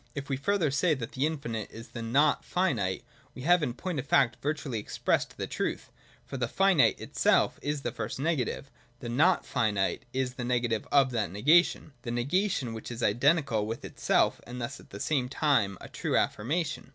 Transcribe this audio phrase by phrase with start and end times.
[0.15, 3.03] If we further say that the infinite is the not finite,
[3.35, 5.91] we have in point of fact virtually expressed the truth:
[6.25, 10.87] for as the finite itself is the first negative, the not finite is the negative
[10.91, 15.29] of that negation, the negation which is identical with itself and thus at the same
[15.29, 16.89] time a true affirmation.